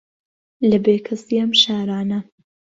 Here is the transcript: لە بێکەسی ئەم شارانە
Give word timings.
لە 0.69 0.77
بێکەسی 0.85 1.37
ئەم 1.41 1.51
شارانە 1.61 2.19